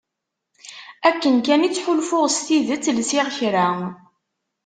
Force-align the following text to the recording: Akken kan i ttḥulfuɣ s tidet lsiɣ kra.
Akken 1.07 1.35
kan 1.45 1.65
i 1.67 1.69
ttḥulfuɣ 1.69 2.25
s 2.35 2.37
tidet 2.45 2.85
lsiɣ 2.97 3.27
kra. 3.37 3.67